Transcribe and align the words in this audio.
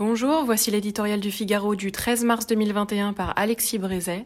Bonjour, 0.00 0.46
voici 0.46 0.70
l'éditorial 0.70 1.20
du 1.20 1.30
Figaro 1.30 1.74
du 1.74 1.92
13 1.92 2.24
mars 2.24 2.46
2021 2.46 3.12
par 3.12 3.38
Alexis 3.38 3.76
Brézet. 3.76 4.24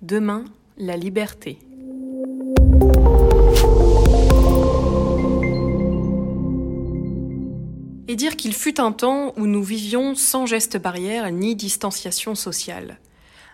Demain, 0.00 0.46
la 0.78 0.96
liberté. 0.96 1.58
Et 8.08 8.16
dire 8.16 8.36
qu'il 8.36 8.54
fut 8.54 8.80
un 8.80 8.92
temps 8.92 9.34
où 9.36 9.46
nous 9.46 9.62
vivions 9.62 10.14
sans 10.14 10.46
geste 10.46 10.78
barrière 10.80 11.30
ni 11.30 11.56
distanciation 11.56 12.34
sociale. 12.34 12.98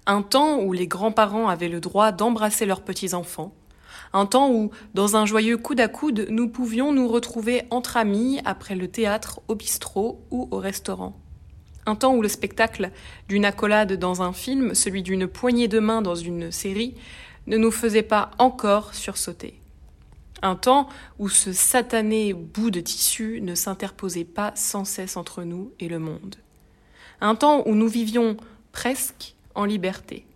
Un 0.06 0.22
temps 0.22 0.60
où 0.60 0.72
les 0.72 0.86
grands-parents 0.86 1.48
avaient 1.48 1.68
le 1.68 1.80
droit 1.80 2.12
d'embrasser 2.12 2.66
leurs 2.66 2.82
petits-enfants. 2.82 3.52
Un 4.12 4.26
temps 4.26 4.48
où, 4.52 4.70
dans 4.94 5.16
un 5.16 5.26
joyeux 5.26 5.56
coude 5.56 5.80
à 5.80 5.88
coude, 5.88 6.28
nous 6.30 6.48
pouvions 6.48 6.92
nous 6.92 7.08
retrouver 7.08 7.64
entre 7.70 7.96
amis 7.96 8.40
après 8.44 8.76
le 8.76 8.86
théâtre, 8.86 9.40
au 9.48 9.56
bistrot 9.56 10.24
ou 10.30 10.46
au 10.52 10.58
restaurant 10.58 11.18
un 11.88 11.94
temps 11.94 12.14
où 12.14 12.20
le 12.20 12.28
spectacle 12.28 12.90
d'une 13.28 13.46
accolade 13.46 13.94
dans 13.94 14.20
un 14.20 14.34
film, 14.34 14.74
celui 14.74 15.02
d'une 15.02 15.26
poignée 15.26 15.68
de 15.68 15.78
main 15.78 16.02
dans 16.02 16.14
une 16.14 16.52
série, 16.52 16.94
ne 17.46 17.56
nous 17.56 17.70
faisait 17.70 18.02
pas 18.02 18.30
encore 18.38 18.94
sursauter. 18.94 19.58
Un 20.42 20.54
temps 20.54 20.88
où 21.18 21.30
ce 21.30 21.52
satané 21.52 22.34
bout 22.34 22.70
de 22.70 22.80
tissu 22.80 23.40
ne 23.40 23.54
s'interposait 23.54 24.24
pas 24.24 24.52
sans 24.54 24.84
cesse 24.84 25.16
entre 25.16 25.44
nous 25.44 25.72
et 25.80 25.88
le 25.88 25.98
monde. 25.98 26.36
Un 27.22 27.34
temps 27.34 27.62
où 27.66 27.74
nous 27.74 27.88
vivions 27.88 28.36
presque 28.70 29.34
en 29.54 29.64
liberté. 29.64 30.26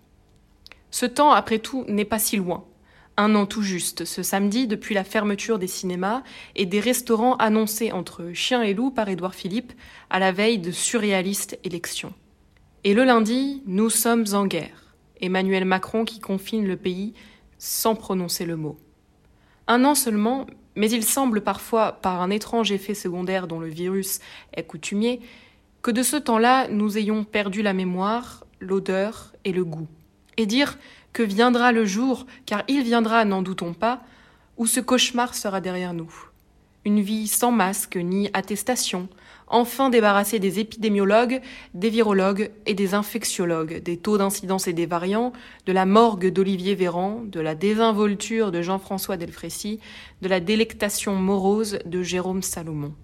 Ce 0.91 1.07
temps, 1.07 1.33
après 1.33 1.59
tout, 1.59 1.85
n'est 1.87 2.07
pas 2.07 2.19
si 2.19 2.37
loin 2.37 2.65
un 3.17 3.35
an 3.35 3.47
tout 3.47 3.63
juste, 3.63 4.05
ce 4.05 4.23
samedi, 4.23 4.67
depuis 4.67 4.95
la 4.95 5.05
fermeture 5.05 5.59
des 5.59 5.67
cinémas 5.67 6.23
et 6.57 6.67
des 6.67 6.81
restaurants 6.81 7.37
annoncés 7.37 7.93
entre 7.93 8.33
Chien 8.33 8.63
et 8.63 8.75
Loup 8.75 8.91
par 8.91 9.09
Édouard 9.09 9.35
Philippe 9.35 9.73
à 10.11 10.19
la 10.19 10.33
veille 10.33 10.59
de 10.59 10.71
surréalistes 10.71 11.59
élections. 11.65 12.15
Et 12.85 12.95
le 12.95 13.05
lundi, 13.05 13.63
nous 13.67 13.91
sommes 13.91 14.25
en 14.33 14.47
guerre. 14.47 14.95
Emmanuel 15.21 15.65
Macron 15.65 16.05
qui 16.05 16.21
confine 16.21 16.67
le 16.67 16.77
pays 16.77 17.13
sans 17.59 17.95
prononcer 17.95 18.45
le 18.45 18.57
mot. 18.57 18.77
Un 19.69 19.85
an 19.85 19.95
seulement, 19.95 20.47
mais 20.75 20.91
il 20.91 21.05
semble 21.05 21.43
parfois, 21.43 21.93
par 21.93 22.23
un 22.23 22.31
étrange 22.31 22.73
effet 22.73 22.95
secondaire 22.95 23.47
dont 23.47 23.61
le 23.61 23.69
virus 23.69 24.21
est 24.55 24.65
coutumier, 24.65 25.21
que 25.83 25.91
de 25.91 26.03
ce 26.03 26.17
temps-là 26.17 26.69
nous 26.69 26.99
ayons 26.99 27.25
perdu 27.25 27.63
la 27.63 27.73
mémoire, 27.73 28.45
l'odeur 28.59 29.33
et 29.45 29.53
le 29.53 29.65
goût. 29.65 29.87
Et 30.37 30.47
dire 30.47 30.79
que 31.13 31.23
viendra 31.23 31.73
le 31.73 31.85
jour, 31.85 32.27
car 32.47 32.63
il 32.69 32.83
viendra, 32.83 33.25
n'en 33.25 33.43
doutons 33.43 33.75
pas, 33.75 34.03
où 34.57 34.67
ce 34.67 34.81
cauchemar 34.81 35.35
sera 35.35 35.61
derrière 35.61 35.95
nous. 35.95 36.13
Une 36.85 37.01
vie 37.01 37.29
sans 37.29 37.53
masque 37.53 37.97
ni 37.97 38.29
attestation, 38.33 39.09
enfin 39.47 39.91
débarrassée 39.91 40.39
des 40.39 40.59
épidémiologues, 40.59 41.41
des 41.75 41.91
virologues 41.91 42.51
et 42.67 42.75
des 42.75 42.95
infectiologues, 42.95 43.83
des 43.83 43.97
taux 43.97 44.19
d'incidence 44.19 44.67
et 44.67 44.73
des 44.73 44.87
variants, 44.87 45.33
de 45.67 45.73
la 45.73 45.87
morgue 45.87 46.33
d'Olivier 46.33 46.75
Véran, 46.75 47.23
de 47.25 47.39
la 47.39 47.55
désinvolture 47.55 48.51
de 48.51 48.63
Jean-François 48.63 49.17
Delfrécy, 49.17 49.79
de 50.23 50.29
la 50.29 50.41
délectation 50.41 51.15
morose 51.15 51.79
de 51.85 52.03
Jérôme 52.03 52.43
Salomon. 52.43 52.95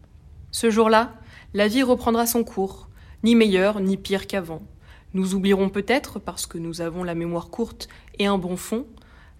Ce 0.50 0.70
jour-là, 0.70 1.14
la 1.54 1.68
vie 1.68 1.82
reprendra 1.82 2.26
son 2.26 2.44
cours, 2.44 2.88
ni 3.22 3.34
meilleur 3.34 3.80
ni 3.80 3.96
pire 3.96 4.26
qu'avant. 4.26 4.62
Nous 5.18 5.34
oublierons 5.34 5.68
peut-être, 5.68 6.20
parce 6.20 6.46
que 6.46 6.58
nous 6.58 6.80
avons 6.80 7.02
la 7.02 7.16
mémoire 7.16 7.50
courte 7.50 7.88
et 8.20 8.26
un 8.26 8.38
bon 8.38 8.56
fond, 8.56 8.86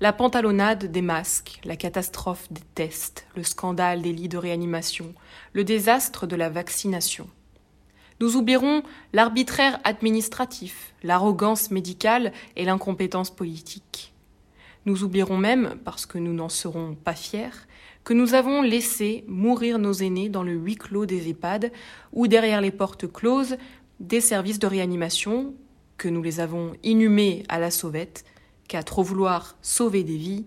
la 0.00 0.12
pantalonnade 0.12 0.90
des 0.90 1.02
masques, 1.02 1.60
la 1.62 1.76
catastrophe 1.76 2.52
des 2.52 2.64
tests, 2.74 3.28
le 3.36 3.44
scandale 3.44 4.02
des 4.02 4.12
lits 4.12 4.28
de 4.28 4.38
réanimation, 4.38 5.14
le 5.52 5.62
désastre 5.62 6.26
de 6.26 6.34
la 6.34 6.50
vaccination. 6.50 7.28
Nous 8.18 8.34
oublierons 8.34 8.82
l'arbitraire 9.12 9.78
administratif, 9.84 10.94
l'arrogance 11.04 11.70
médicale 11.70 12.32
et 12.56 12.64
l'incompétence 12.64 13.30
politique. 13.30 14.12
Nous 14.84 15.04
oublierons 15.04 15.38
même, 15.38 15.76
parce 15.84 16.06
que 16.06 16.18
nous 16.18 16.33
n'en 16.34 16.48
serons 16.48 16.96
pas 16.96 17.14
fiers, 17.14 17.68
que 18.02 18.14
nous 18.14 18.34
avons 18.34 18.62
laissé 18.62 19.22
mourir 19.28 19.78
nos 19.78 19.92
aînés 19.92 20.28
dans 20.28 20.42
le 20.42 20.55
huis 20.55 20.74
clos 20.74 21.06
des 21.06 21.28
EHPAD 21.28 21.70
ou 22.12 22.27
derrière 22.27 22.62
les 22.62 22.72
portes 22.72 23.06
closes 23.06 23.56
des 24.00 24.20
services 24.20 24.58
de 24.58 24.67
réanimation, 24.67 25.55
que 25.98 26.09
nous 26.09 26.23
les 26.23 26.41
avons 26.41 26.73
inhumés 26.83 27.42
à 27.48 27.59
la 27.59 27.70
sauvette, 27.70 28.25
qu'à 28.69 28.83
trop 28.83 29.03
vouloir 29.03 29.57
sauver 29.61 30.05
des 30.05 30.17
vies, 30.17 30.47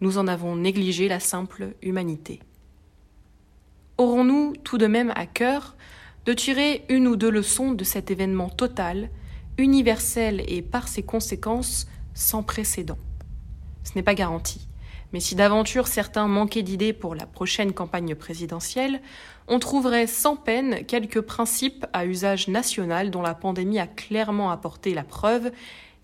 nous 0.00 0.18
en 0.18 0.26
avons 0.26 0.56
négligé 0.56 1.08
la 1.08 1.20
simple 1.20 1.74
humanité. 1.82 2.40
Aurons-nous 3.98 4.54
tout 4.64 4.78
de 4.78 4.86
même 4.86 5.12
à 5.14 5.26
cœur 5.26 5.76
de 6.24 6.32
tirer 6.32 6.84
une 6.88 7.06
ou 7.06 7.16
deux 7.16 7.30
leçons 7.30 7.72
de 7.72 7.84
cet 7.84 8.10
événement 8.10 8.48
total, 8.48 9.10
universel 9.58 10.42
et 10.48 10.60
par 10.60 10.88
ses 10.88 11.02
conséquences 11.02 11.86
sans 12.14 12.42
précédent? 12.42 12.98
Ce 13.84 13.92
n'est 13.94 14.02
pas 14.02 14.14
garanti. 14.14 14.65
Mais 15.16 15.20
si 15.20 15.34
d'aventure 15.34 15.86
certains 15.86 16.28
manquaient 16.28 16.62
d'idées 16.62 16.92
pour 16.92 17.14
la 17.14 17.24
prochaine 17.24 17.72
campagne 17.72 18.14
présidentielle, 18.14 19.00
on 19.48 19.58
trouverait 19.58 20.06
sans 20.06 20.36
peine 20.36 20.84
quelques 20.84 21.22
principes 21.22 21.86
à 21.94 22.04
usage 22.04 22.48
national 22.48 23.10
dont 23.10 23.22
la 23.22 23.32
pandémie 23.32 23.78
a 23.78 23.86
clairement 23.86 24.50
apporté 24.50 24.92
la 24.92 25.04
preuve 25.04 25.52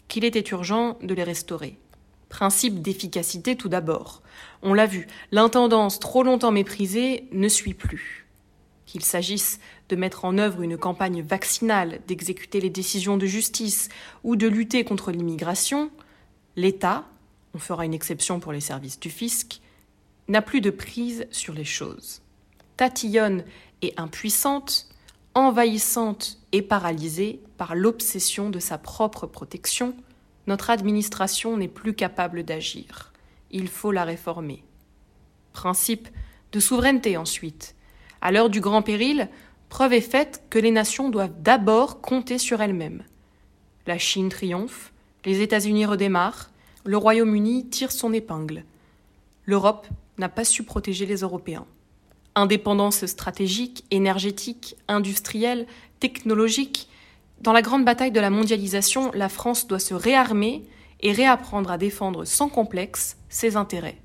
qu'il 0.09 0.25
était 0.25 0.49
urgent 0.53 0.97
de 1.03 1.13
les 1.13 1.25
restaurer. 1.25 1.77
Principe 2.31 2.81
d'efficacité 2.81 3.55
tout 3.55 3.69
d'abord. 3.69 4.23
On 4.63 4.73
l'a 4.73 4.87
vu, 4.87 5.07
l'intendance 5.31 5.99
trop 5.99 6.23
longtemps 6.23 6.51
méprisée 6.51 7.29
ne 7.33 7.49
suit 7.49 7.75
plus. 7.75 8.27
Qu'il 8.87 9.05
s'agisse 9.05 9.61
de 9.91 9.97
mettre 9.97 10.25
en 10.25 10.39
œuvre 10.39 10.63
une 10.63 10.79
campagne 10.79 11.21
vaccinale, 11.21 12.01
d'exécuter 12.09 12.63
les 12.63 12.71
décisions 12.71 13.19
de 13.19 13.27
justice 13.27 13.91
ou 14.25 14.37
de 14.37 14.49
lutter 14.49 14.85
contre 14.85 15.13
l'immigration, 15.13 15.91
l'État, 16.57 17.05
on 17.55 17.59
fera 17.59 17.85
une 17.85 17.95
exception 17.95 18.41
pour 18.41 18.53
les 18.53 18.61
services 18.61 18.99
du 18.99 19.11
fisc, 19.11 19.61
n'a 20.29 20.43
plus 20.43 20.61
de 20.61 20.71
prise 20.71 21.27
sur 21.31 21.55
les 21.55 21.65
choses. 21.65 22.23
Tatillonne 22.77 23.45
et 23.83 23.93
impuissante, 23.97 24.89
envahissante 25.35 26.39
et 26.53 26.63
paralysée 26.63 27.41
par 27.57 27.75
l'obsession 27.75 28.51
de 28.51 28.59
sa 28.59 28.79
propre 28.79 29.27
protection, 29.27 29.95
notre 30.47 30.71
administration 30.71 31.57
n'est 31.57 31.69
plus 31.69 31.95
capable 31.95 32.43
d'agir. 32.45 33.13
Il 33.51 33.69
faut 33.69 33.93
la 33.93 34.05
réformer. 34.05 34.65
Principe 35.53 36.09
de 36.53 36.61
souveraineté 36.61 37.17
ensuite. 37.17 37.75
À 38.21 38.33
l'heure 38.33 38.51
du 38.51 38.61
grand 38.61 38.83
péril, 38.83 39.29
preuve 39.69 39.95
est 39.95 40.01
faite 40.01 40.45
que 40.51 40.59
les 40.59 40.71
nations 40.71 41.11
doivent 41.11 41.41
d'abord 41.41 42.01
compter 42.01 42.39
sur 42.39 42.61
elles-mêmes. 42.61 43.05
La 43.87 43.99
Chine 43.99 44.29
triomphe, 44.29 44.93
les 45.25 45.41
États-Unis 45.41 45.87
redémarrent, 45.87 46.52
le 46.85 46.97
Royaume-Uni 46.97 47.67
tire 47.67 47.93
son 47.93 48.13
épingle. 48.13 48.65
L'Europe 49.47 49.87
n'a 50.19 50.29
pas 50.29 50.45
su 50.45 50.63
protéger 50.65 51.07
les 51.07 51.19
Européens. 51.19 51.67
Indépendance 52.35 53.07
stratégique, 53.07 53.85
énergétique, 53.91 54.77
industrielle, 54.89 55.67
technologique, 56.01 56.89
dans 57.43 57.53
la 57.53 57.63
grande 57.63 57.85
bataille 57.85 58.13
de 58.13 58.21
la 58.21 58.31
mondialisation, 58.31 59.11
la 59.15 59.29
France 59.29 59.67
doit 59.67 59.81
se 59.81 59.95
réarmer 59.95 60.63
et 61.01 61.11
réapprendre 61.11 61.73
à 61.73 61.79
défendre 61.79 62.25
sans 62.25 62.49
complexe 62.49 63.17
ses 63.29 63.57
intérêts. 63.57 63.99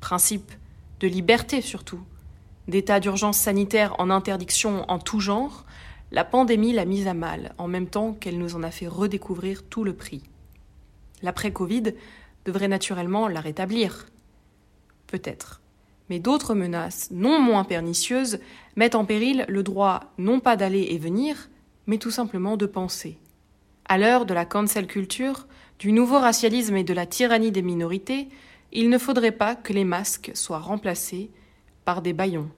Principe 0.00 0.50
de 0.98 1.06
liberté 1.06 1.60
surtout, 1.60 2.00
d'état 2.66 2.98
d'urgence 2.98 3.38
sanitaire 3.38 3.94
en 4.00 4.10
interdiction 4.10 4.84
en 4.90 4.98
tout 4.98 5.20
genre, 5.20 5.64
la 6.10 6.24
pandémie 6.24 6.72
l'a 6.72 6.84
mise 6.84 7.06
à 7.06 7.14
mal, 7.14 7.54
en 7.56 7.68
même 7.68 7.86
temps 7.86 8.12
qu'elle 8.14 8.38
nous 8.38 8.56
en 8.56 8.64
a 8.64 8.72
fait 8.72 8.88
redécouvrir 8.88 9.62
tout 9.62 9.84
le 9.84 9.94
prix. 9.94 10.24
L'après-Covid 11.24 11.94
devrait 12.44 12.68
naturellement 12.68 13.28
la 13.28 13.40
rétablir. 13.40 14.06
Peut-être. 15.06 15.62
Mais 16.10 16.18
d'autres 16.18 16.54
menaces, 16.54 17.10
non 17.10 17.40
moins 17.40 17.64
pernicieuses, 17.64 18.40
mettent 18.76 18.94
en 18.94 19.06
péril 19.06 19.46
le 19.48 19.62
droit 19.62 20.12
non 20.18 20.38
pas 20.38 20.56
d'aller 20.56 20.88
et 20.90 20.98
venir, 20.98 21.48
mais 21.86 21.96
tout 21.96 22.10
simplement 22.10 22.58
de 22.58 22.66
penser. 22.66 23.18
À 23.86 23.96
l'heure 23.96 24.26
de 24.26 24.34
la 24.34 24.44
cancel 24.44 24.86
culture, 24.86 25.46
du 25.78 25.92
nouveau 25.92 26.18
racialisme 26.18 26.76
et 26.76 26.84
de 26.84 26.92
la 26.92 27.06
tyrannie 27.06 27.52
des 27.52 27.62
minorités, 27.62 28.28
il 28.70 28.90
ne 28.90 28.98
faudrait 28.98 29.32
pas 29.32 29.56
que 29.56 29.72
les 29.72 29.84
masques 29.84 30.30
soient 30.34 30.58
remplacés 30.58 31.30
par 31.86 32.02
des 32.02 32.12
baillons. 32.12 32.50